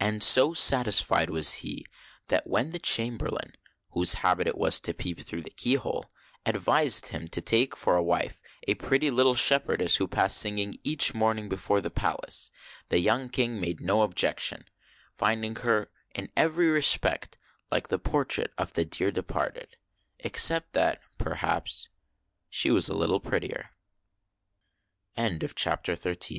[0.00, 1.84] And so satisfied was he
[2.28, 3.52] that, when the chamberlain—
[3.90, 6.06] whose habit it was to peep through the keyhole—
[6.46, 11.12] advised him to take for a wife a pretty little shepherdess who passed singing each
[11.12, 12.50] morning before the palace,
[12.88, 14.64] the young King made no objection,
[15.18, 17.36] finding her in every respect
[17.70, 19.76] like the portrait of the "dear departed,"
[20.24, 20.30] e